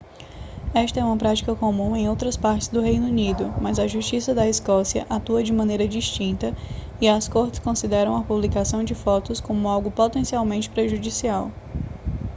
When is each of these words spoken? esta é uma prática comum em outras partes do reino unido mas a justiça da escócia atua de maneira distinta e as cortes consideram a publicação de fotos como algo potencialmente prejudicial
esta 0.73 0.99
é 0.99 1.03
uma 1.03 1.15
prática 1.15 1.55
comum 1.55 1.95
em 1.95 2.09
outras 2.09 2.35
partes 2.35 2.67
do 2.69 2.81
reino 2.81 3.05
unido 3.05 3.53
mas 3.61 3.77
a 3.77 3.85
justiça 3.85 4.33
da 4.33 4.49
escócia 4.49 5.05
atua 5.07 5.43
de 5.43 5.53
maneira 5.53 5.87
distinta 5.87 6.57
e 6.99 7.07
as 7.07 7.27
cortes 7.27 7.59
consideram 7.59 8.15
a 8.15 8.23
publicação 8.23 8.83
de 8.83 8.95
fotos 8.95 9.39
como 9.39 9.69
algo 9.69 9.91
potencialmente 9.91 10.71
prejudicial 10.71 11.51